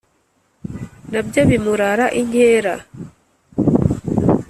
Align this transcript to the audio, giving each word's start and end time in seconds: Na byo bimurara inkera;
Na 1.11 1.19
byo 1.27 1.41
bimurara 1.49 2.05
inkera; 2.21 2.75